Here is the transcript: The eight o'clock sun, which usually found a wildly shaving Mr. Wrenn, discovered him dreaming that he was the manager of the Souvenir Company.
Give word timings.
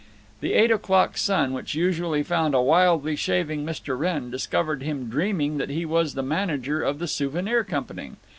The 0.39 0.53
eight 0.53 0.71
o'clock 0.71 1.15
sun, 1.15 1.53
which 1.53 1.75
usually 1.75 2.23
found 2.23 2.55
a 2.55 2.61
wildly 2.63 3.15
shaving 3.15 3.63
Mr. 3.63 3.95
Wrenn, 3.95 4.31
discovered 4.31 4.81
him 4.81 5.09
dreaming 5.09 5.59
that 5.59 5.69
he 5.69 5.85
was 5.85 6.15
the 6.15 6.23
manager 6.23 6.81
of 6.81 6.97
the 6.97 7.07
Souvenir 7.07 7.63
Company. 7.63 8.13